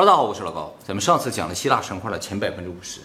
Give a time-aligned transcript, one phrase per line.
[0.00, 0.72] 大家好，我是老高。
[0.82, 3.00] 咱们上次讲了希腊神话的前百分之五十，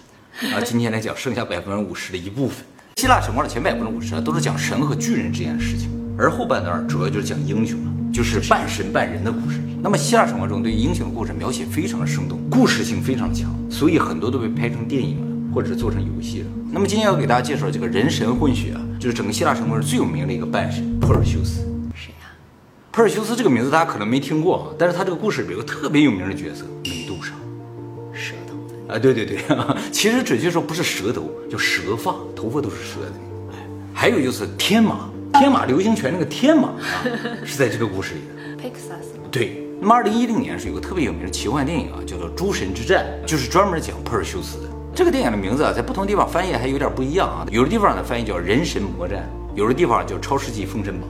[0.55, 2.65] 啊，今天来讲剩下百分之五十的一部分。
[2.95, 9.60] 希腊神话的前百分之五十啊都是讲神和巨人之间的事情，而后半段主要就是讲英雄了，就是半神半人的故事。
[9.84, 16.48] 那么希腊神话中对于英雄的故事描写非常的生动，故事性非常强，所以很多都被拍成电影了，或者是做成游戏了。
[16.71, 21.59] 那么今天要给大家介绍这个人神混血啊，就是整个希腊神话中最有名的一个半神普尔修斯。
[22.96, 27.34] 珀尔修斯这个名字大家可能没听过啊，但是他这个故事里有个特别有名的角色美杜莎。
[28.14, 28.94] 舌头的。
[28.94, 29.38] 啊，对对对，
[29.91, 33.12] 其实准确说不是舌头，叫蛇发，头发都是蛇的。
[33.52, 36.80] 哎，还有就是天马，天马流星拳那个天马啊，
[37.44, 38.63] 是在这个故事里的。
[38.63, 39.30] Pixas？
[39.30, 44.70] 对，那么二零一零年是有个特别有名的奇幻电影啊，叫做《诸神之战》，就是专门讲珀尔修斯的。
[44.96, 51.09] 这个电影的名字啊，在不同地方翻译还有点不一样啊，有的地方呢翻译叫《人神魔战》，有的地方叫《超世纪封神榜》。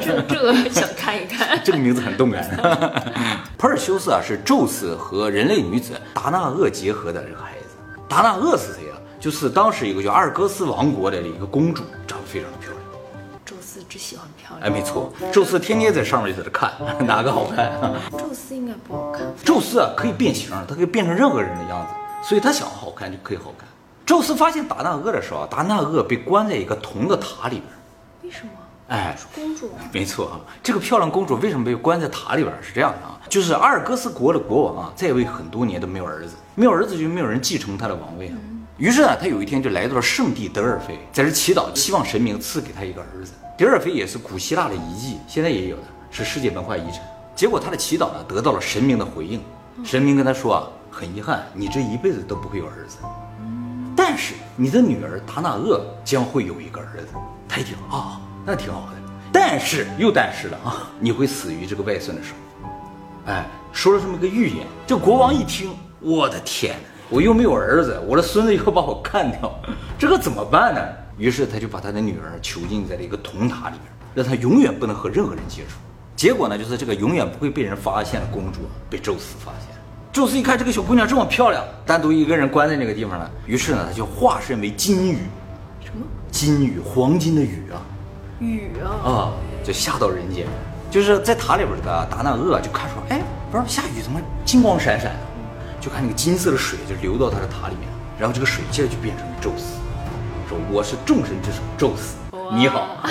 [0.00, 1.60] 这这个想看一看。
[1.64, 2.44] 这个名字很动感。
[3.56, 7.76] 普尔修斯啊，是宙斯和人类女子达纳厄结合的这个孩子。
[8.08, 8.98] 达纳厄是谁啊？
[9.18, 12.80] 就是当时一个叫阿尔戈斯王国的一个公主，长得非常的漂亮。
[13.44, 14.68] 宙斯只喜欢漂亮。
[14.68, 16.70] 哎，没错，宙斯天天在上面就在这看
[17.06, 17.72] 哪个好看。
[18.12, 19.22] 宙斯应该不好看。
[19.42, 23.66] 宙斯啊，可以变形，他可以变成任何人的样子，所以他想好看就可以好看。
[24.04, 27.64] 宙斯发现达纳厄的时候啊，达纳厄被关在一个铜的塔里边。
[28.22, 28.52] 为什么？
[28.88, 29.70] 哎，是公主。
[29.92, 32.62] 没错啊，这个漂亮公主为什么被关在塔里边儿？
[32.62, 38.36] 是这样的啊，就是阿尔戈斯国的国王啊，在位很多年都没有儿子，没有儿子就没有人继承他的王位啊。
[38.76, 43.32] 于是呢，他有一天就来到了圣地德尔菲，在这祈祷，希望神明赐给他一个儿子。
[43.56, 47.00] 德尔菲也是古希腊的遗迹，现在也有的，是世界文化遗产。
[47.36, 49.40] 结果他的祈祷呢，得到了神明的回应，
[49.84, 52.98] 神明跟他说啊，很遗憾，你这一辈子都不会有儿子。
[53.96, 57.08] 但是你的女儿达纳厄将会有一个儿子。
[57.48, 58.92] 他一听啊，那挺好的。
[59.32, 62.34] 但是又但是了啊，你会死于这个外孙的手。
[63.26, 64.66] 哎，说了这么个预言。
[64.86, 66.76] 这国王一听，我的天，
[67.08, 69.52] 我又没有儿子，我的孙子又把我干掉，
[69.98, 70.80] 这个怎么办呢？
[71.16, 75.78] 于是他就把他的女儿囚禁在了一个铜塔里边，让她永远不能和任何人接触。
[76.16, 79.74] 结果呢，就是这个永远不会被人发现的公主啊被宙斯发现。
[80.12, 85.18] 宙斯一看这个小姑娘这么漂亮，单独一个人关在那个地方了，于是呢，他就化身为金鱼，
[85.80, 86.04] 什么？
[86.30, 87.82] 金鱼，黄金的鱼啊，
[88.40, 88.88] 雨啊！
[89.08, 89.32] 啊，
[89.64, 90.46] 就下到人间，
[90.90, 95.20] 就是在塔里边的达那厄就看说，哎，不知道下雨怎么金光闪闪的，
[95.80, 99.76] 就看那个金色的水就流到他的塔里面，然后这个水接着就变成了宙斯，
[100.48, 102.16] 说我是众神之首宙斯，
[102.52, 102.96] 你好。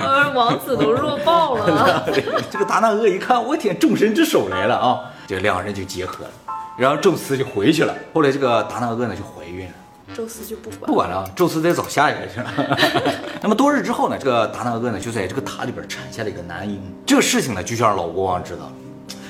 [0.00, 2.04] 呃，王子都弱爆了。
[2.50, 5.00] 这个达纳厄一看，我天，众神之首来了啊！
[5.26, 6.30] 这两个人就结合了，
[6.76, 7.92] 然后宙斯就回去了。
[8.14, 9.72] 后来这个达纳厄呢就怀孕了。
[10.18, 11.08] 宙斯就不管不管。
[11.08, 12.76] 了啊，宙斯得找下一个去了。
[13.40, 16.82] 那么多日之后呢，这个达纳厄呢就在这个塔里边产下了一个男婴。
[17.06, 18.72] 这个事情呢就想让老国王知道了。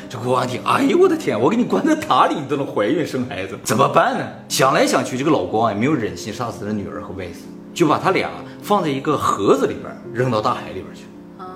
[0.08, 4.26] 这国王一听，哎呦我的天，我给你关在塔里，你都能怀孕生孩子，怎么办呢？
[4.48, 7.44] 想来想去，这个老国王也没有忍心杀死他的女儿和外孙，
[7.74, 8.30] 就把他俩
[8.62, 11.02] 放在一个盒子里边，扔到大海里边去。
[11.36, 11.52] 啊，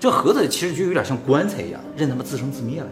[0.00, 2.86] 这盒子其实就有点像棺材一样，任他们自生自灭了。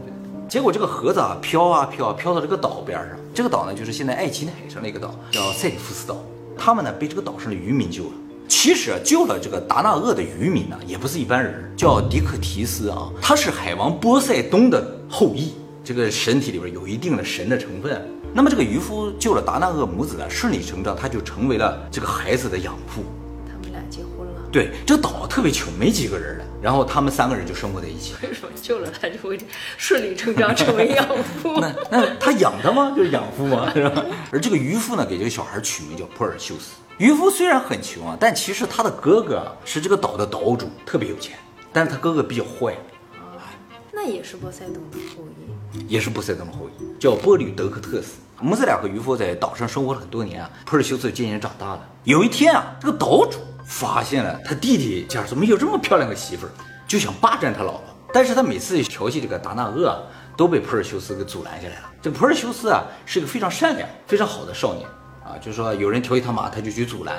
[0.48, 6.16] 就结果这个盒子啊飘啊飘啊飘到这个岛边上，这个岛呢就是现在爱琴海上的一个岛，叫塞里夫斯岛。
[6.56, 8.10] 他们呢被这个岛上的渔民救了。
[8.48, 15.53] 其实啊救了这个达纳厄的渔民呢，也不是一般人，叫迪克提斯啊，他是海王波塞冬的后裔，
[15.84, 18.03] 这个身体里边有一定的神的成分。
[18.32, 23.03] 那么这个渔夫救了达纳厄母子呢，顺理成章他就成为了这个孩子的养父。
[23.47, 24.48] 他们俩结婚了。
[24.50, 28.15] 对，这个岛特别穷，没几个人了，然后他们三个人就生活在一起。
[28.23, 29.39] 为什么救了他就会
[29.77, 31.07] 顺理成章成为养
[31.41, 31.61] 父？
[31.61, 32.93] 那那他养他吗？
[32.97, 33.71] 就是养父吗？
[33.75, 34.05] 是吧？
[34.33, 36.73] 而这个渔夫呢，给这个小孩取名叫珀尔修斯。
[36.99, 41.39] 渔夫虽然很穷啊，但其实他的哥哥啊是这个岛的岛主，特别有钱，
[41.73, 42.73] 但是他哥哥比较坏，
[43.15, 43.47] 啊
[43.93, 45.49] 那也是波塞冬的后裔。
[45.87, 48.17] 也是波塞冬的后裔，叫波吕德克特斯。
[48.41, 51.89] 母子俩和渔夫在岛上生活了很多年啊，珀尔修斯渐渐长大了。
[52.05, 56.51] 有一天啊，这个岛主发现了他弟弟家怎么有这么漂亮的媳妇儿，
[56.89, 57.84] 就想霸占他老婆。
[58.12, 59.99] 但是他每次调戏这个达纳厄啊，
[60.37, 61.91] 都被普尔修斯给阻拦下来了。
[62.01, 64.89] 这个珀尔修斯啊，是一个非常善良、非常好的少年
[65.22, 67.15] 啊，就是说有人调戏他妈，他就去阻拦。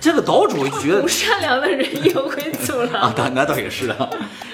[0.00, 3.12] 这个岛主就觉得不善良的人也会阻啊拦。
[3.14, 4.08] 那那倒也是啊。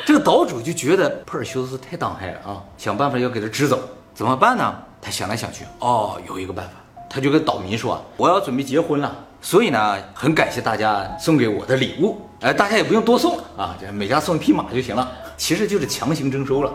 [0.05, 3.79] 这个岛主就觉得普尔修斯太当害了啊，想办法要给他支走，
[4.12, 4.75] 怎么办呢？
[5.01, 6.73] 他想来想去，哦，有一个办法，
[7.09, 16.73] 他就跟岛民说，我要准备结婚了，所以呢，很感谢大家送给我的礼物，哎，大家也不用多送啊，这每家送一匹马就行了，其实就是强行征收了。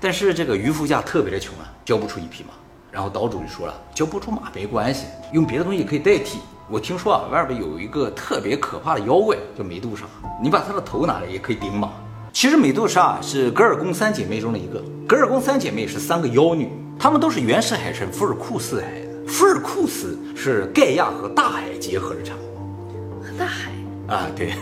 [0.00, 2.54] 但是这个渔夫家特别的穷啊，交不出一匹马。
[2.90, 6.38] 然后岛主就说了，交不出马没关系，用别的东西可以代替。
[6.70, 10.04] 我听说啊，外边有一个特别可怕的妖怪叫美杜莎，
[10.42, 11.90] 你把他的头拿来也可以顶马。
[12.32, 14.82] 其实美杜莎是格尔宫三姐妹中的一个。
[15.06, 19.07] 格尔宫三姐妹是三个妖女，她们都是原始海神福尔库斯的孩子。
[19.28, 23.38] 福尔库斯是盖亚和大海结合的产物。
[23.38, 23.70] 大海
[24.08, 24.54] 啊，对，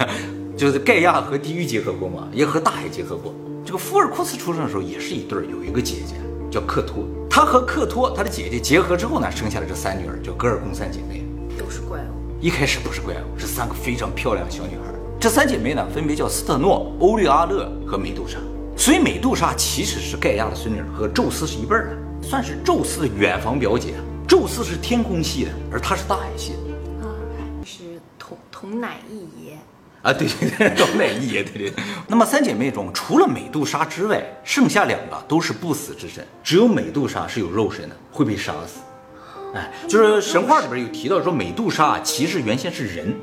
[0.56, 3.32] 就是盖亚和地狱结合过嘛，也和大海结合过。
[3.64, 6.16] 这个福尔库斯出生的时候也是一对儿，有一个姐姐
[6.50, 11.24] 叫克托，他和克托他的姐姐结合之后呢，生下了这三女儿，叫格尔贡三姐妹。
[11.56, 12.02] 都是怪物。
[12.40, 14.92] 一开始不是怪物，是三个非常漂亮的小女孩。
[15.20, 18.38] 这三姐妹呢，分别叫斯特诺、欧律阿勒和美杜莎。
[18.76, 23.94] 所以美杜莎其实是盖亚的孙女，和宙斯是一辈儿的，算是宙斯的远房表姐。
[24.26, 27.06] 宙斯是天空系的，而他是大海系的。
[27.06, 27.14] 啊，
[27.64, 29.56] 是同同乃一爷。
[30.02, 31.72] 啊，对对对， 同乃一爷，对对。
[32.06, 38.80] 那么三姐妹中，除了美杜莎之外，剩下两个都是不死之身，只有美杜莎是有肉身的，会被杀死。
[39.54, 43.16] 哎，就是神话里边有提到说，美杜莎其实原先是人，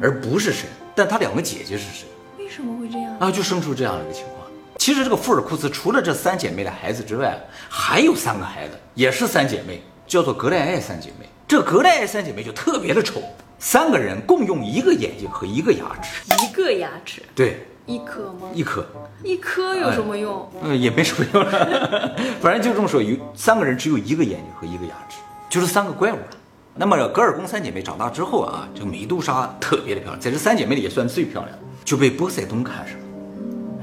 [0.00, 2.06] 而不是神，但她两个姐姐是神。
[2.38, 3.16] 为什么会这样？
[3.18, 4.34] 啊，就生出这样的一个情况。
[4.78, 7.38] 其实这个福尔库斯除了这三姐妹的孩子之外，
[7.68, 11.26] 还有三个孩子，也是三姐妹，叫做格莱艾三姐妹。
[11.48, 13.22] 这格莱艾三姐妹就特别的丑，
[13.58, 16.22] 三个人共用一个眼睛和一个牙齿。
[16.44, 18.48] 一个牙齿，对，一颗吗？
[18.52, 18.84] 一颗，
[19.22, 20.50] 一颗有什么用？
[20.62, 25.18] 嗯，也没什么用了， 反正就这么说，有三个人只有一个眼睛和一个牙齿，
[25.48, 26.36] 就是三个怪物了。
[26.74, 33.05] 那么格尔宫三姐妹长大之后啊，这个美杜莎特别的漂亮，在这三姐妹里也算最漂亮，就被波塞冬看上了。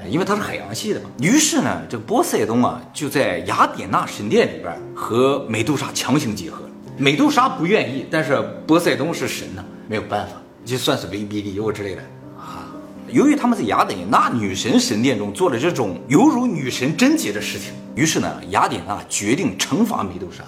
[0.10, 6.62] 因为它是海洋系的嘛，于是呢，这个波塞冬啊就在雅典娜神殿里边和美杜莎强行结合。
[6.98, 10.34] 美杜莎不愿意，但是波塞冬是神呢，没有办法，
[10.64, 12.02] 就算是威逼利诱之类的
[12.38, 12.70] 啊。
[13.10, 20.44] 由于他们在雅典娜女神神殿中做了这种犹如女神贞洁的事情，于是呢，雅典娜决定惩罚美杜莎，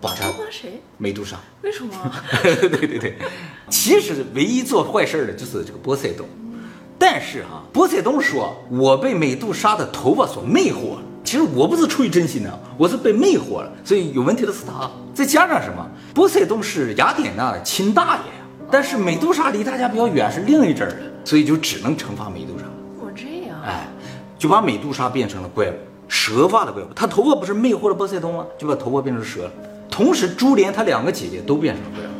[0.00, 0.80] 惩罚谁？
[0.96, 1.36] 美杜莎。
[1.62, 1.90] 为什么？
[2.42, 3.18] 对对对，
[3.68, 6.28] 其实唯一做坏事的就是这个波塞冬。
[6.98, 11.02] 但是哈，波塞冬说：“我被美杜莎的头发所魅惑了。
[11.22, 13.70] 其实我不是出于真心的，我是被魅惑了。
[13.84, 14.90] 所以有问题的是他。
[15.14, 15.86] 再加上什么？
[16.12, 18.44] 波塞冬是雅典娜的亲大爷呀。
[18.70, 22.64] 但是美杜莎离大家比较远，是另一阵儿的，所以就只能惩罚美杜莎。
[23.00, 23.88] 我这样，哎，
[24.38, 25.74] 就把美杜莎变成了怪物，
[26.08, 26.86] 蛇发的怪物。
[26.94, 28.44] 她头发不是魅惑了波塞冬吗？
[28.58, 29.52] 就把头发变成蛇了。
[29.90, 32.10] 同时，珠帘她两个姐姐都变成了怪物。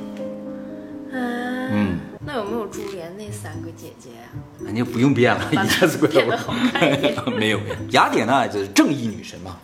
[2.28, 4.28] 那有没有珠帘那三个姐姐呀？
[4.58, 7.14] 那就不用变了， 一下子怪物变得好看一点。
[7.38, 9.56] 没有没有，雅典娜就是正义女神嘛，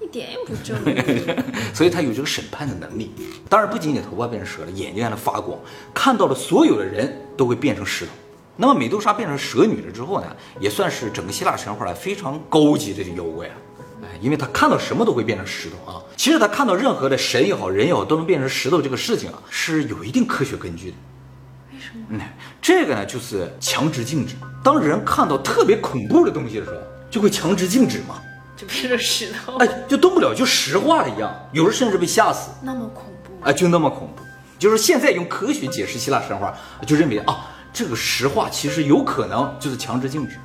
[0.00, 1.22] 一点也不正义。
[1.72, 3.12] 所以她有这个审判的能力。
[3.48, 5.56] 当然，不仅仅头发变成蛇了，眼睛还能发光，
[5.94, 8.10] 看到的所有的人都会变成石头。
[8.56, 10.26] 那么美杜莎变成蛇女了之后呢，
[10.58, 13.54] 也算是整个希腊神话里非常高级的这妖怪啊。
[14.02, 16.02] 哎，因为她看到什么都会变成石头啊。
[16.16, 20.96] 其实她看到任何的神也好，人也好，都能变成石头这个事情啊，是有一定科学根据的。
[22.08, 22.20] 嗯，
[22.60, 24.34] 这个呢就是强制静止。
[24.62, 26.78] 当人看到特别恐怖的东西的时候，
[27.10, 28.22] 就会强制静止嘛，
[28.56, 31.34] 就变成石头，哎，就动不了，就石化了一样。
[31.52, 33.48] 有人甚至被吓死，那么恐怖。
[33.48, 34.22] 啊，就那么恐怖。
[34.58, 36.54] 就是现在用科学解释希腊神话，
[36.86, 40.36] 就认为啊，这个石化其实有可能就是强制静止，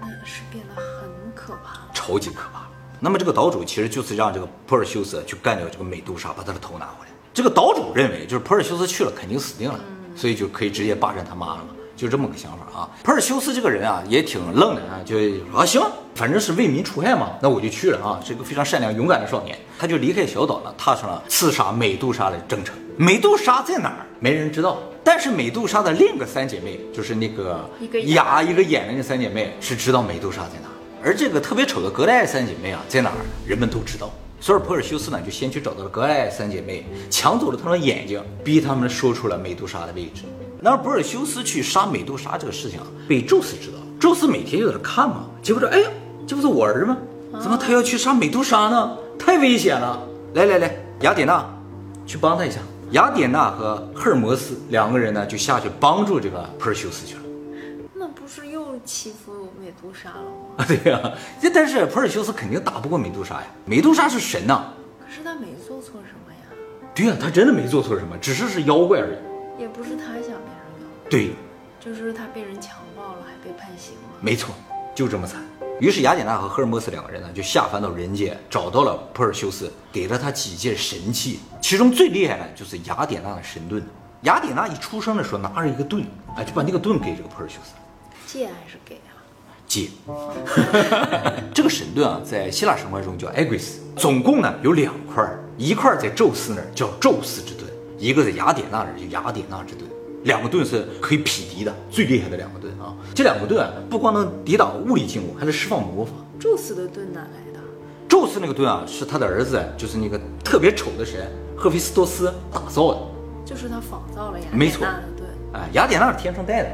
[0.00, 1.80] 那是变得很可怕。
[1.94, 2.66] 超级可怕。
[2.98, 7.12] 那么这个岛主其实就是让这个珀尔修斯去干掉这个美杜莎，把他的头拿回来。
[7.32, 9.78] 这个岛主认为，就是珀尔修斯去了肯定死定了，
[10.16, 12.90] 所以就可以直接霸占他妈了嘛，就这么个想法啊。
[13.02, 15.16] 珀尔修斯这个人啊，也挺愣的啊，就
[15.54, 15.80] 啊行，
[16.14, 19.58] 反正是为民除害嘛，那我就去了啊，是一个非常善良勇敢的少年。
[19.78, 22.74] 他就离开小岛了，踏上了刺杀美杜莎的征程。
[22.96, 24.06] 美杜莎在哪儿？
[24.18, 24.78] 没人知道。
[25.02, 30.76] 但是美杜莎的另一个三姐妹，就是那个一个牙一个眼的那三姐妹，是知道美杜莎在哪儿。
[31.02, 33.16] 而这个特别丑的格莱艾三姐妹啊，在哪儿？
[33.46, 34.12] 人们都知道。
[34.40, 40.22] 所以普尔修斯呢，就先去找到了格莱艾三姐妹，抢走了她们的眼睛，逼他们说出了美杜莎的位置。
[40.62, 43.84] 然而珀尔修斯去杀美杜莎这个事情啊，被宙斯知道了。
[44.00, 45.90] 宙斯每天就在那看嘛，结果说，哎呀，
[46.26, 46.96] 这不是我儿吗？
[47.40, 48.96] 怎么他要去杀美杜莎呢？
[49.18, 50.02] 太危险了！
[50.34, 51.44] 来来来，雅典娜，
[52.06, 52.60] 去帮他一下。
[52.92, 57.20] 雅典娜和赫尔墨斯两个人呢，就下去帮助这个普尔修斯去了。
[58.84, 60.54] 欺负美杜莎了吗？
[60.58, 66.40] 啊， 对呀、这但是普尔修斯肯定打不过美杜莎呀，美杜莎是神呐、可是他没做错什么呀，
[66.94, 69.60] 对呀、他真的没做错什么，只是是妖怪而已。
[69.60, 70.36] 也不是他想变成
[70.80, 71.30] 妖怪，对，
[71.78, 74.18] 就是他被人强暴了，还被判刑了。
[74.20, 74.54] 没错，
[74.94, 75.40] 就这么惨。
[75.80, 83.82] 于是雅典娜和赫尔墨斯两个人呢，就下凡到人间，找到了普尔修斯，给了他几件神器，其中最厉害的就是雅典娜的神盾。
[84.22, 86.04] 雅典娜一出生的时候拿着一个盾，
[86.36, 87.72] 哎，就把那个盾给这个普尔修斯。
[88.32, 89.10] 借还是给啊？
[89.66, 89.88] 借。
[91.52, 97.68] 这个神盾啊，在希腊神话中叫埃圭斯，总共呢有两块，一块在宙斯那儿叫宙斯之盾，
[97.98, 99.90] 一个在雅典娜那儿叫雅典娜之盾。
[100.22, 102.84] 两个盾是可以匹敌的，最厉害的两个盾啊。
[102.84, 102.96] 啊。
[103.14, 106.12] 这两个盾啊，不光能抵挡物理进攻，还能释放魔法。
[106.38, 107.58] 宙斯的盾哪来的？
[108.08, 113.00] 宙斯那个盾啊，是他的儿子，就是那个特别丑的神赫菲斯托斯打造的。
[113.44, 115.28] 就是他仿造了雅典娜的盾。
[115.54, 116.70] 哎，雅典娜是天上带的。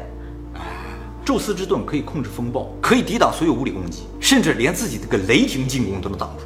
[1.27, 6.45] 哎，宙斯之盾可以控制风暴，可以抵挡所有物理攻击，甚至连自己这个雷霆进攻都能挡住。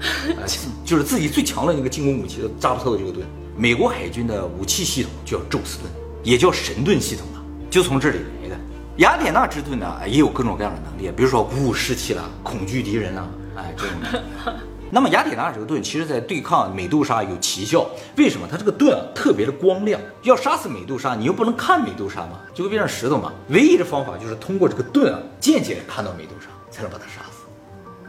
[0.40, 0.46] 哎
[0.82, 3.26] 就是自己最强的那个进攻武器都扎不透的这个盾。
[3.54, 5.90] 美国海军的武器系统叫宙斯盾，
[6.22, 8.56] 也叫神盾系统啊，就从这里来的。
[8.96, 14.18] 雅典娜之盾呢，也有各种各样的能力，比如说鼓舞士气啦，恐惧敌人啦，哎，这种能力。
[14.94, 17.84] 那么雅典娜这个盾，其实在对抗美杜莎有奇效。
[18.16, 18.46] 为什么？
[18.48, 20.00] 它这个盾啊特别的光亮。
[20.22, 23.32] 要杀死美杜莎，你又不能看美杜莎嘛，就会变成石头嘛。
[23.48, 27.42] 唯一的方法就是通过这个盾啊，间接看到美杜莎，才能把它杀死。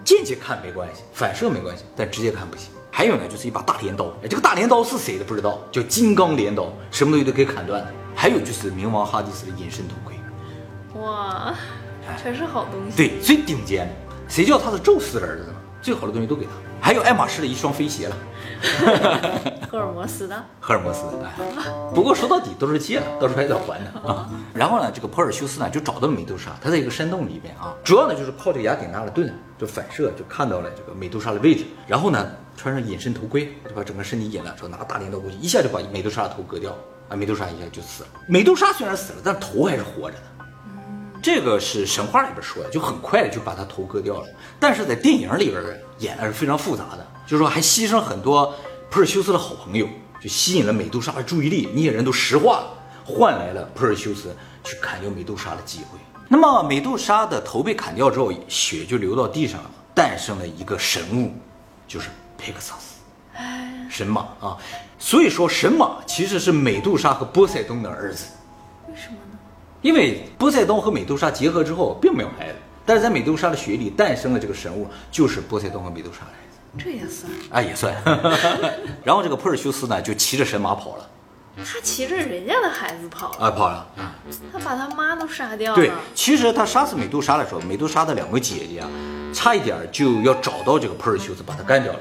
[0.04, 2.70] 间接看没关系，反射没关系，但直接看不行。
[2.92, 7.92] 还有呢，就是一把大镰刀，哎，这个大镰刀是谁的不知道，叫金刚镰刀，什么东西都可以砍断的。
[8.14, 11.52] 还有就是冥王哈迪斯的隐身头盔，哇，
[12.22, 12.96] 全是好东西。
[12.96, 13.94] 对，最顶尖的。
[14.28, 15.55] 谁叫他是宙斯的儿子呢？
[15.86, 16.52] 最好的东西都给他。
[16.82, 18.18] 还有爱马仕的一双飞鞋了，
[19.70, 20.44] 赫尔墨斯的。
[20.60, 21.26] 赫尔墨斯的。
[21.26, 21.34] 哎，
[21.94, 24.28] 不过说到底都是借了，到时候还得还的啊。
[24.52, 36.76] 然后呢，这个珀尔修斯呢就找到了美杜莎，他在一个山洞里面啊，主要呢就是靠这个雅典娜的盾就反射就看到了这个美杜莎的位置，然后呢穿上隐身头盔，就把整个身体隐了，之后拿大镰刀过去，一下就把美杜莎的头割掉，
[37.10, 38.10] 啊，美杜莎一下就死了。
[38.28, 40.24] 美杜莎虽然死了，但头还是活着的。
[41.26, 44.28] 这个是神话里边说的，就很快的就把他头割掉了。
[44.60, 45.60] 但是在电影里边
[45.98, 48.54] 演的是非常复杂的，就是说还牺牲很多
[48.92, 49.90] 普尔修斯的好朋友，
[50.22, 52.68] 就吸引了美杜莎的注意力，那些人都石化了，
[53.04, 55.98] 换来了普尔修斯去砍掉美杜莎的机会。
[56.30, 61.34] 那么美杜莎的头被砍掉之后，血就流到地上了，诞生了一个神物，
[61.88, 63.00] 就是佩克萨斯。
[63.90, 64.56] 神马啊，
[65.00, 68.26] 所以说神马其实是美杜莎和波塞冬的儿子。
[69.86, 72.56] 因为波塞冬和美杜莎结合之后并没有孩子，
[72.88, 77.32] 但是在美杜莎的血里诞生了这个神物，就是波塞冬和美杜莎的孩子，这也算。
[77.52, 77.94] 啊也算。
[79.06, 81.08] 然后这个珀尔修斯呢就骑着神马跑了，
[81.58, 83.88] 他骑着人家的孩子跑了，啊跑了。
[84.52, 85.76] 他把他妈都杀掉了。
[85.76, 88.90] 对，其实他杀死美杜莎的时候，美杜莎的两个姐姐啊，
[89.36, 92.00] 差一点就要找到这个珀尔修斯把他干掉了，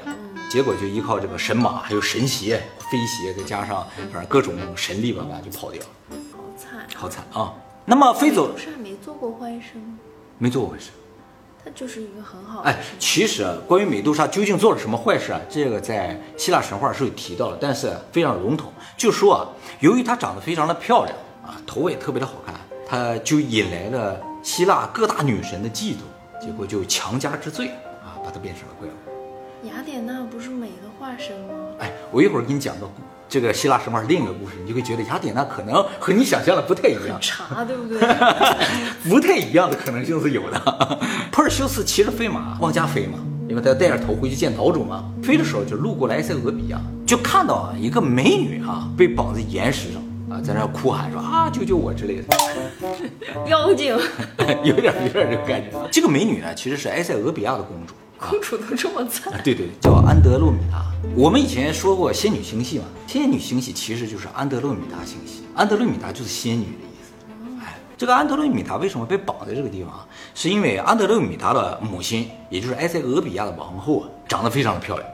[0.49, 6.87] 结果就依靠这个神马还有神鞋、飞鞋，再加上反正各种神力吧，就跑掉了，好惨啊。
[6.95, 7.53] 好惨啊。
[7.85, 9.97] 那么飞走美杜莎没做过坏事吗？
[10.39, 10.89] 没做过坏事。
[11.63, 18.71] 他就是一个很好的哎。，其实啊，关于美杜莎究竟做了什么坏事啊，这个在希腊神话是有提到的，但是非常笼统。
[18.97, 19.47] 就说啊，
[19.79, 22.55] 由于她长得非常的漂亮啊，头也特别的好看，
[22.87, 27.69] 她就引来了希腊各大女神的嫉妒，结果就强加之罪
[28.03, 29.67] 啊，把她变成了怪物。
[29.67, 31.53] 雅典娜不是美的化身吗？
[31.79, 32.87] 哎，我一会儿给你讲到
[33.35, 37.19] 这个希腊神话另一个故事，你就会觉得雅典娜可能和你想象的不太一样。
[37.19, 37.99] 茶 对不对？
[39.09, 40.57] 不太一样的可能性是有的。
[41.33, 45.03] 珀尔修斯骑着飞马往家飞嘛，因为他要带着头回去见岛主嘛。
[45.21, 52.37] 飞的时候就路过了埃塞俄比亚，就看到啊一个美女啊被绑在岩石上啊，在那哭喊说啊救救我之类的，
[53.49, 53.97] 妖精，
[54.63, 55.77] 有点有点这个感觉。
[55.91, 57.93] 这个美女呢其实是埃塞俄比亚的公主。
[58.17, 60.85] 公主都这么惨啊，，对对，叫安德洛米达。
[61.15, 67.11] 我们以前说过仙女星系嘛，仙女星系其实就是安德洛米达星系，安德洛米达就是仙女的意思。
[67.63, 70.07] 哎，这个安德洛米达为什么被绑在这个地方啊？
[70.33, 75.09] 是因为安德洛米达的母亲，也就是埃塞俄比亚的王后啊，长得非常的漂亮，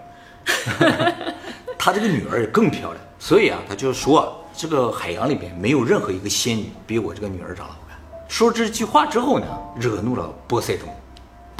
[1.77, 7.97] 她这个女儿也更漂亮，所以啊，她就说啊，这个海洋里边没有任何一个仙女比我这个女儿长得好看。
[8.27, 10.87] 说这句话之后呢，惹怒了波塞冬。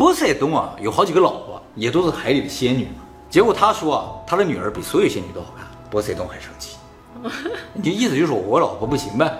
[0.02, 3.04] 波塞冬啊，有好几个老婆，也都是海里的仙女嘛。
[3.30, 5.64] 结果他说啊，他的女儿比所有仙女都好看。
[5.92, 6.78] 波塞冬很生气，
[7.72, 9.32] 你意思就是我老婆不行呗。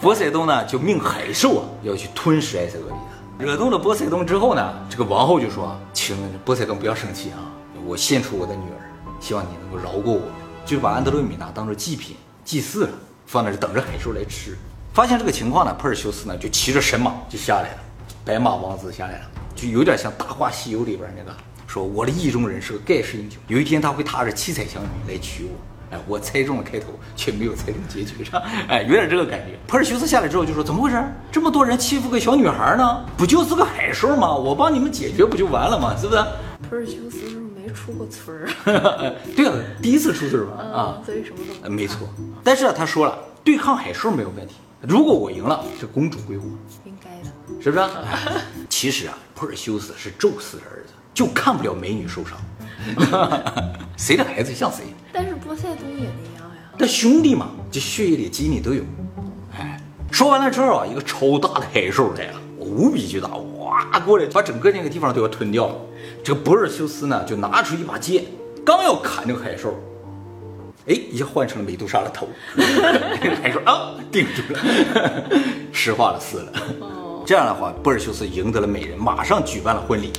[0.00, 3.46] 波塞冬呢就命海兽啊要去吞噬埃塞俄比亚。
[3.46, 7.36] 惹怒了波塞冬之后呢，这个王后就说：“请波塞冬不要生气啊，
[7.84, 8.80] 我献出我的女儿，
[9.20, 10.22] 希望你能够饶过我。”
[10.64, 12.90] 就把安德罗米娜当做祭品祭祀了，
[13.26, 14.56] 放在这等着海兽来吃。
[14.94, 17.78] 发现这个情况呢，珀尔修斯呢就骑着神马就下来了，
[18.26, 21.30] 白马王子下来了，就有点像《大话西游》里边那个，
[21.64, 25.50] 说我的意中人是个盖世英雄，有一天他会踏着七彩祥云来娶我。
[25.92, 29.56] 哎，我猜中了开头，却没有猜中结局上，哎，有点这个感觉。
[29.68, 31.00] 普尔修斯下来之后就说：“怎么回事？
[31.30, 33.04] 这么多人欺负个小女孩呢？
[33.16, 34.34] 不就是个海兽吗？
[34.34, 35.96] 我帮你们解决不就完了吗？
[35.96, 36.24] 是不是？”
[36.68, 39.14] 普尔修斯是不是没出过村儿啊？
[39.36, 40.64] 对啊，第一次出村吧？
[40.64, 42.08] 啊嗯，，所以什么都呃没错。
[42.42, 44.56] 但是啊他说了，对抗海兽没有问题。
[44.82, 46.44] 如果我赢了，这公主归我。
[47.66, 47.84] 是不是？
[47.84, 52.38] 哎其实啊，珀尔修斯是宙斯的儿子，就看不了美女受伤。
[53.96, 54.84] 谁的孩子像谁？
[55.12, 56.62] 但是波塞冬也那样呀。
[56.78, 58.84] 那兄弟嘛，这血液里基因里都有。
[59.58, 59.80] 哎，
[60.12, 65.74] 说完了之后啊，一个超大的海兽来了，无比巨大，哇过来把整个那个地方都要吞掉了。
[66.22, 68.26] 这个博尔修斯呢，就拿出一把剑，
[68.64, 69.74] 刚要砍这个海兽，
[70.86, 72.28] 哎，一下换成了美杜莎的头，
[73.42, 74.60] 海兽啊定住了，
[75.72, 76.52] 石化了死了。
[77.26, 80.12] 这样的话，波尔修斯赢得了美人，马上举办了婚礼。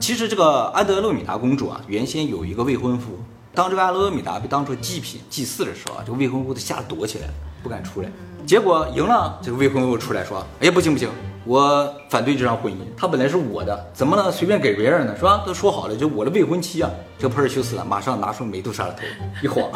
[0.00, 3.18] 其实这个安德洛米达公主啊，原先有一个未婚夫。
[3.52, 8.10] 当这个安德洛米达被当做祭品祭祀的时候啊，这个未婚夫都吓得躲起来了，不敢出来。
[8.46, 11.10] 结果赢了，这个未婚夫出来说：“哎呀，不行不行，
[11.44, 12.76] 我反对这场婚姻。
[12.96, 15.14] 她本来是我的，怎么能随便给别人呢？
[15.16, 15.42] 是吧？
[15.46, 19.02] 都说好了，就我的未婚妻啊。”这个珀尔修斯啊，马上拿出美杜莎的头
[19.42, 19.70] 一晃，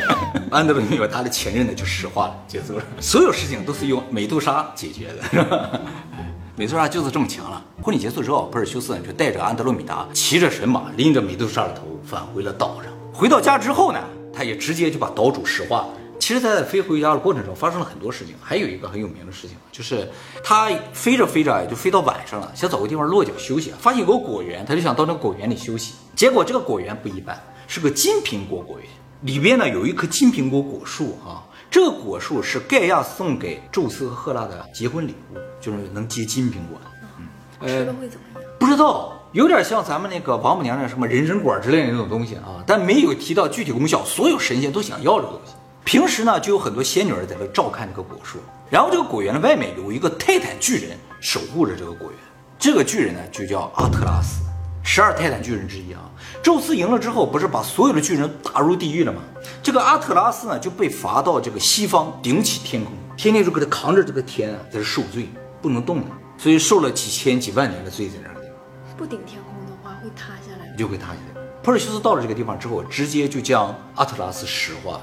[0.50, 2.84] 安德洛米达的前任呢就石化了，结束了。
[3.00, 5.80] 所有事情都是用美杜莎解决的，
[6.54, 7.64] 美杜莎就是这么强了。
[7.82, 12.92] 婚礼结束之后，珀尔修斯呢就带着安德鲁米达骑着神马，拎着美杜莎的头返回了岛上。
[13.12, 13.98] 回到家之后呢，
[14.32, 15.88] 他也直接就把岛主石化了。
[16.22, 20.08] 其实他在飞回家的过程中发生了很多事情，还有一个很有名的事情，就是
[20.44, 25.94] 他飞着飞着就飞到晚上了，想找个地方落脚休息，发现有个果园，他就想到那个果园里休息。
[26.14, 27.36] 结果这个果园不一般，
[27.66, 28.88] 是个金苹果果园，
[29.22, 31.42] 里边呢有一棵金苹果果树啊。
[31.68, 36.80] 这个果树是盖亚送给宙斯和赫拉的结婚礼物，就是能结金苹果。
[37.18, 37.26] 嗯，
[37.66, 38.50] 吃了会怎么样？
[38.60, 44.04] 不知道，有点像咱们那个王母娘娘什么人参果之类的那种东西啊，但没有提到具体功效。
[44.04, 45.54] 所有神仙都想要这个东西。
[45.84, 48.38] 平时呢，就有很多仙女儿在那照看这个果树。
[48.70, 52.18] 然后这个果园的外面有一个泰坦巨人守护着这个果园。
[52.58, 54.42] 这个巨人呢，就叫阿特拉斯。
[54.84, 56.10] 十二泰坦巨人之一啊，
[56.42, 59.20] 宙斯赢了之后，不是把所有的巨人打入地狱了吗？
[59.62, 65.28] 这个阿特拉斯呢，就被罚到这个西方顶起天空，天天就给他扛着这个天啊，在这受罪，
[65.60, 68.56] 不能动了，所以受了几千几万年的罪在那个地方。
[68.96, 71.40] 不顶天空的话，会塌下来，就会塌下来。
[71.62, 75.00] 珀尔修斯到了这个地方之后，直接就将阿特拉斯石化，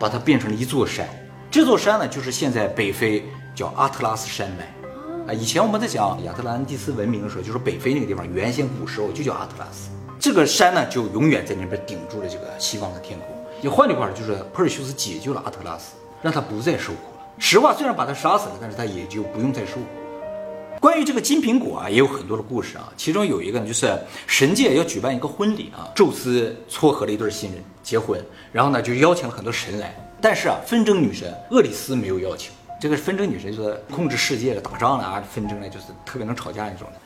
[0.00, 1.06] 把它变成了一座山。
[1.50, 3.22] 这座山呢，就是现在北非
[3.54, 4.64] 叫阿特拉斯山脉。
[5.28, 9.90] 啊，以前我们在讲亚特兰蒂斯文明的时候，就是北非那个地方，原先古时候就叫阿特拉斯。
[10.18, 13.28] 这个山呢，就永远在那边顶住了这个西方的天空。
[13.60, 17.20] 你换句话说，就是珀尔修斯解救了阿特拉斯，让他不再受苦了。
[17.38, 19.86] 实话虽然把他杀死了，但是他也就不用再受苦。
[20.80, 22.90] 关于这个金苹果啊，也有很多的故事啊。
[22.96, 23.94] 其中有一个呢，就是
[24.26, 28.18] 神界要举办一个婚礼啊，宙斯撮合了一对新人结婚，
[28.50, 32.50] 然后呢就邀请了很多神来，但是啊，纷争女神厄里斯没有邀请。
[32.80, 36.98] 这个纷争女神就是控制世界的、打仗的啊，纷争呢就是特别能吵架那种的。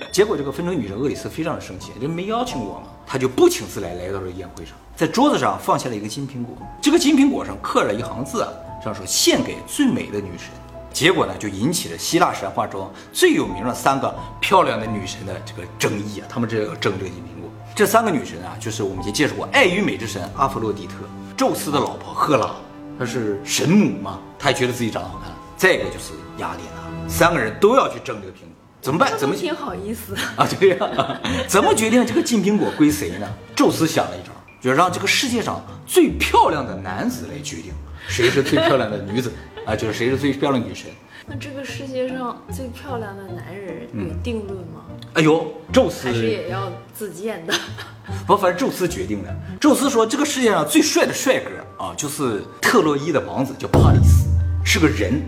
[0.10, 8.48] 结果这个纷争女神厄里斯非常的生气，就没邀请我嘛，她就不请自来来到了宴会上，在桌子上放下了一个金苹果，这个金苹果上刻了一行字啊，
[8.82, 10.48] 上说献给最美的女神。
[10.92, 17.50] 结果呢，就引起了希腊神话中最有名的三个漂亮的女神的这个争议啊，他们这个争这个金苹果。
[17.74, 20.94] 这三个女神啊，就是我们已经介绍过，爱与美之神阿弗洛狄特，
[21.36, 22.50] 宙斯的老婆赫拉。
[22.98, 25.32] 她是神母嘛，她也觉得自己长得好看。
[25.56, 28.48] 再一个就是雅典娜，三个人都要去争这个苹果，
[28.82, 29.16] 怎么办？
[29.16, 30.46] 怎么挺好意思啊？
[30.58, 33.28] 对呀，怎么决定这个金苹果归谁呢？
[33.56, 37.72] 宙斯想了一招，就让这个世界上最漂亮的男子来决定
[38.08, 39.32] 谁是最漂亮的女子
[39.66, 40.90] 啊，就是谁是最漂亮女神。
[41.26, 44.84] 那这个世界上最漂亮的男人有定论吗？
[45.14, 47.54] 哎呦，宙斯还是也要自荐的。
[48.26, 49.34] 不，反正宙斯决定的。
[49.60, 54.26] 宙斯说，这个世界上最帅的帅哥啊，就是特洛伊的王子，叫帕里斯，
[54.64, 55.22] 是个人。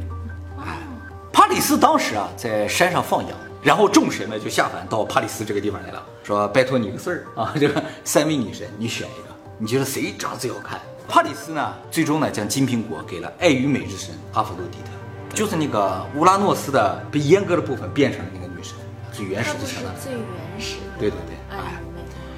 [0.59, 0.79] 哎，
[1.33, 3.31] 帕里斯当时啊，在山上放羊，
[3.63, 10.81] 然后众神呢就下凡到帕里斯这个地方来了，说拜托你个事儿啊，这个三位女神，你选一个，你觉得谁长得最好看？
[11.09, 18.77] 帕里斯呢，最终呢将金苹果给了爱与美之神阿弗洛狄特，就是那个乌拉诺斯的被阉割的部分变成了那个女神，
[19.13, 19.93] 最原始的相当。
[20.01, 20.23] 最原
[20.59, 20.99] 始的。
[20.99, 21.81] 对对对，哎。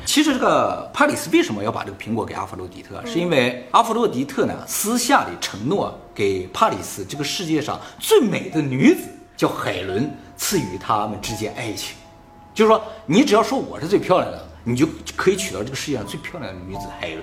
[0.07, 3.05] 其实这个帕里斯为什么要把这个苹果给阿弗洛狄特？
[3.07, 9.01] 是因为阿弗洛狄特呢私下里承诺给帕里斯这个世界上最美的女子
[9.35, 11.97] 叫海伦，赐予他们之间爱情。
[12.53, 17.23] 就是说，你只要说我是最漂亮的，你就可以娶到这个世界上最漂亮的女子海伦。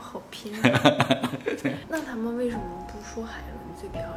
[0.00, 0.52] 好拼。
[1.88, 4.10] 那他们为什么不说海伦最漂亮？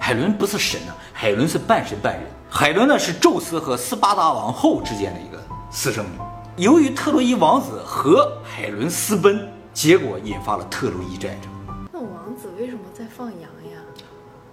[0.00, 2.22] 海伦不是神啊，海伦是半神半人。
[2.50, 6.62] 海伦呢是宙斯和斯巴达王后之间的一个私生女。
[6.64, 11.50] 由于特洛伊王子和海伦私奔，结果引发了特洛伊战争。
[11.92, 13.40] 那王子为什么在放羊
[13.72, 13.78] 呀？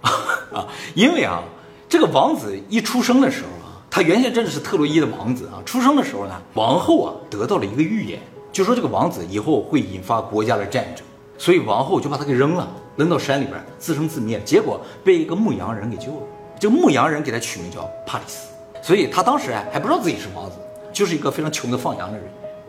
[0.58, 1.42] 啊，因为啊，
[1.88, 5.62] 这个王子一出生的时候啊，他原先真的是特洛伊的王子啊。
[5.64, 8.20] 出生的时候呢，王后啊得到了一个预言，
[8.52, 11.04] 就说这个王子以后会引发国家的战争，
[11.38, 14.40] 所以王后就把他给扔了，扔到山里边自生自灭。
[14.44, 16.26] 结果被一个牧羊人给救了，
[16.60, 18.48] 这个牧羊人给他取名叫帕里斯，
[18.82, 20.56] 所以他当时还还不知道自己是王子。
[20.92, 22.26] 就是一个非常穷的放羊的人，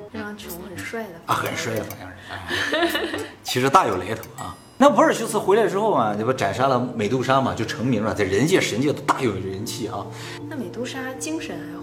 [0.10, 4.56] 非常穷很帅的啊，很帅的放羊人，其实大有来头啊。
[4.78, 10.08] 那珀尔修斯回来之后啊，这不斩杀了美杜莎嘛，就成名了，在人界、神界都大有人气啊。
[10.48, 11.83] 那美杜莎精神还活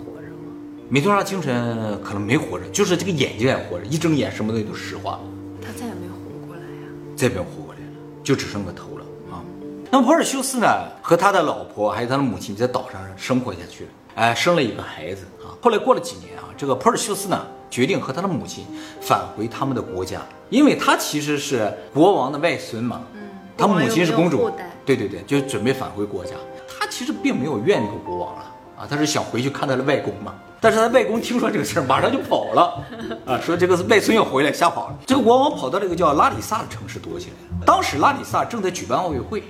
[0.90, 0.92] 着吗？
[0.92, 5.20] 美杜莎精神可能没活着，就是这个眼睛也活着，一睁眼什么东西都石化了，
[5.62, 7.87] 他再也没活过来呀、再也没有活过来了，
[8.24, 9.40] 就只剩个头了啊。
[9.90, 10.66] 那么珀尔修斯呢，
[11.00, 15.55] 和他的老婆还有他的母亲在岛上生活下去了，哎，生了一个孩子啊。
[15.62, 18.64] 后来过了几年啊，这个珀尔修斯呢，决定和他的母亲
[19.00, 23.20] 返回他们的国家，因为他其实是国王的外孙嘛，嗯，
[23.57, 24.50] 他母亲是公主
[24.85, 26.35] 对对对，就准备返回国家。
[26.66, 28.49] 他其实并没有怨那个国王了
[28.81, 30.33] 啊，他是想回去看他的外公嘛。
[30.62, 32.85] 但是他外公听说这个事儿，马上就跑了
[33.27, 34.99] 啊，说这个外孙要回来，吓跑了。
[35.07, 37.64] 这个国王跑到这个叫拉里萨的城市躲起来了。
[37.66, 39.43] 当时拉里萨正在举办奥运会，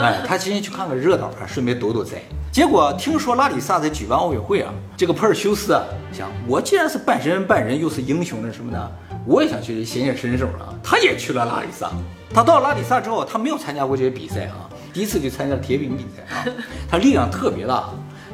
[0.00, 2.22] 哎，他今天去看个热闹啊，顺便躲躲灾。
[2.52, 8.92] 结果听说拉里萨在举办奥运会啊，这个珀尔修斯啊想，我既然是半神半人，又是英雄的什么的，
[9.26, 10.74] 我也想去显显身手啊。
[10.82, 11.90] 他也去了拉里萨。
[12.32, 16.44] 他到拉里萨之后，他没有参加过这些比赛啊，第一次就参加了铁饼比赛啊。
[16.88, 17.88] 他力量特别大，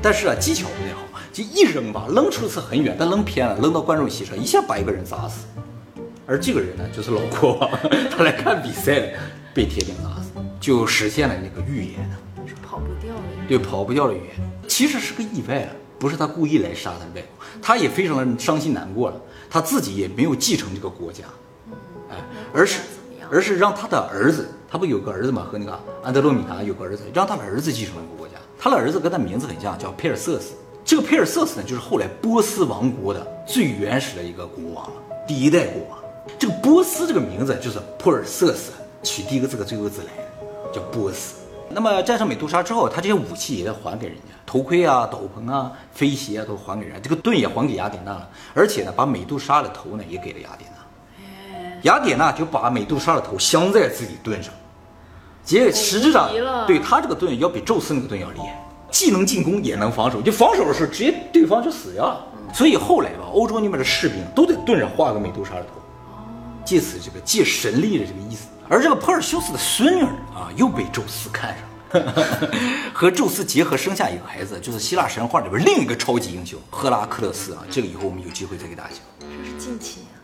[0.07, 5.47] 但是啊技巧不太好，就一扔吧，扔出去很远，但扔偏了，扔到观众席上，一下把一个人砸死。
[6.25, 7.69] 而这个人呢，就是老国王，
[8.09, 9.19] 他来看比赛的，
[9.53, 12.09] 被铁饼砸死，就实现了那个预言。
[12.47, 13.23] 是跑不掉的。
[13.49, 14.37] 对，跑不掉的预言，
[14.69, 21.25] 其实是个意外啊，不是他故意来杀他的外公，他也非常的伤心难过了，他自己也没有继承这个国家，
[22.13, 22.17] 哎，
[22.55, 22.79] 而是
[23.29, 28.35] 而是让他的儿子，他不有个儿子嘛，和那个安德洛米达有个儿子，让他的儿子继承了这个国家。
[28.67, 30.55] 他的儿子跟他名字很像，叫佩尔瑟斯。
[30.85, 34.93] 这个佩尔瑟斯呢，就是后来波斯王国的最原始的一个国王了，
[35.25, 35.97] 第一代国王。
[36.37, 38.73] 这个波斯这个名字就是普尔瑟斯
[39.05, 41.37] 取第一个字和最后一个字来的，叫波斯。
[41.71, 51.55] 那么战胜美杜莎之后，他这些武器也得还给人家，头盔啊、斗篷啊、飞鞋啊都还给人家，这个盾也还给雅典娜了，而且呢，把美杜莎的头呢也给了雅典娜。
[51.55, 54.53] 哎，雅典娜就把美杜莎的头镶在自己盾上，
[55.47, 56.29] 结果实质上
[56.67, 62.27] 对他这个盾要比宙斯那个盾要厉害，既能进攻也能防守，就防守的时候直接对方就死掉了。
[62.53, 65.81] 所以后来吧，欧洲那边的士兵都在盾上画个美杜莎的头，
[66.65, 68.49] 借此这个借神力的这个意思。
[68.69, 70.03] 而这个珀尔修斯的孙女
[70.35, 71.55] 啊，又被宙斯看
[71.93, 72.13] 上了，
[72.93, 77.63] 和宙斯结合生下一个孩子，就是希腊神话里边另一个超级英雄赫拉克勒斯啊。
[77.71, 78.99] 这个以后我们有机会再给大家讲。
[79.21, 80.19] 这是近亲啊。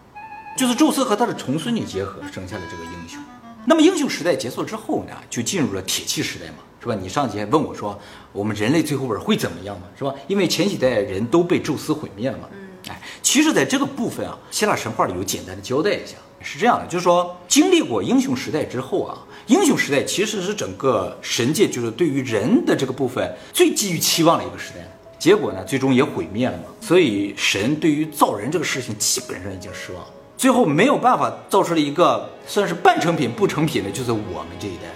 [0.58, 3.20] 就是宙斯和他的重孙女结合生下的这个英雄。
[3.64, 6.94] 那么英雄时代结束之后呢，就进入了铁器时代嘛，是吧？
[7.00, 7.98] 你上节问我说，
[8.32, 10.14] 我们人类最后边会怎么样嘛，是吧？
[10.26, 12.48] 因为前几代人都被宙斯毁灭了嘛。
[12.52, 12.68] 嗯。
[12.88, 24.80] 哎，其实在这个部分啊，希腊神话里有简单的交代一下，是这样的，就是说经历过英雄时代之后啊，英雄时代其实是整个神界就是对于人的这个部分最寄予期望的一个时代。
[25.16, 26.64] 结果呢，最终也毁灭了嘛。
[26.80, 30.10] 所以神对于造人这个事情基本上已经失望了。
[30.42, 34.88] 最后没有办法造出了一个算是半成品不成品的，就是我们这一代。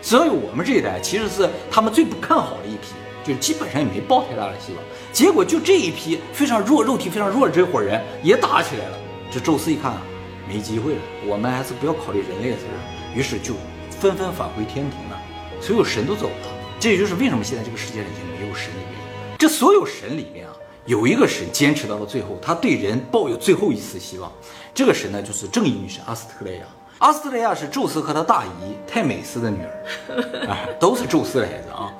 [0.00, 4.82] 所以我们这一代其实是他们最不看好的一批，就基本上也没抱太大的希望。
[5.12, 8.96] 结果就这一批非常弱、肉体非常弱的这伙人也打起来了。
[9.30, 10.00] 这宙斯一看啊，
[10.48, 12.80] 没机会了，我们还是不要考虑人类的事儿，
[13.14, 13.52] 于是就
[13.90, 15.20] 纷纷返回天庭了。
[15.60, 16.48] 所有神都走了，
[16.80, 19.36] 这也就是为什么现在这个世界上已经没有神的原因。
[19.38, 20.56] 这所有神里面啊，
[20.86, 24.30] 有一个神坚持到了最后，他对人抱有最后一丝希望。
[24.74, 26.64] 这个神呢，就是正义女神阿斯特蕾亚。
[26.98, 31.92] 阿斯特蕾亚是宙斯和他大姨泰美斯的女儿，哎， 都是宙斯的孩子啊。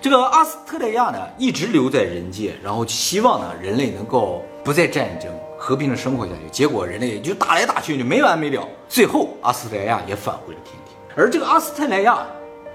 [0.00, 6.50] 这个阿斯特蕾亚呢，一直留在人界，然后希望呢人类能够不再战争，和平的生活下去。
[6.50, 8.66] 结果人类就打来打去，就没完没了。
[8.88, 12.26] 最后阿斯特蕾亚也返回了天庭，而这个阿斯特莱亚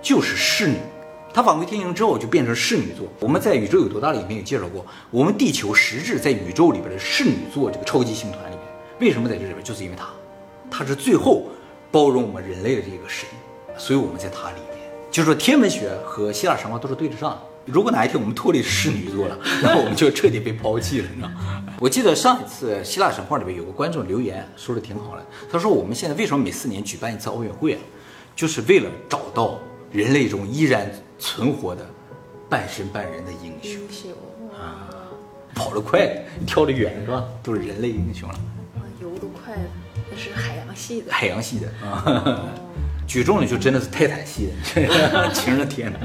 [0.01, 0.77] 就是侍女。
[1.35, 3.05] 它返回天庭之后就变成侍女座。
[3.19, 8.65] 我们在《宇宙有多大》里面也介绍过，我们地球实质在宇宙里边的侍女座这个超级星团里面，
[9.01, 9.61] 为什么在这里边？
[9.61, 10.07] 就是因为它，
[10.71, 11.47] 它是最后
[11.91, 13.27] 包容我们人类的这个神，
[13.77, 14.89] 所以我们在它里面。
[15.11, 17.41] 就是说，天文学和希腊神话都是对得上的。
[17.65, 21.61] 如果哪一天我们脱离侍女座了， 那我们就彻底被抛弃了，你知道吗？
[21.81, 27.81] 我记得上一次希腊神话里边有个观众留言说的挺好的，他说我们现在为什么每四年举办一次奥运会啊？
[28.37, 29.59] 就是为了找到
[29.91, 31.85] 人类中依然存活的
[32.49, 34.11] 半神半人的英雄，
[34.53, 34.87] 啊，
[35.53, 37.25] 跑得快的，跳得远的是吧？
[37.41, 38.35] 都是人类英雄了，
[38.75, 39.69] 啊游得快的，
[40.11, 41.11] 那是海洋系的。
[41.11, 42.45] 海洋系的啊。
[43.07, 45.99] 举重的就真的是泰坦系的， 晴了 天了。